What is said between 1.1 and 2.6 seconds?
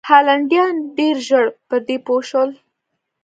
ژر پر دې پوه شول.